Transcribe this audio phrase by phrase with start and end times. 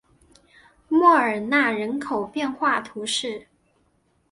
[0.89, 3.45] 莫尔纳人口变化图示